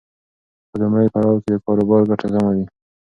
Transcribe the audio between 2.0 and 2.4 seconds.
ګټه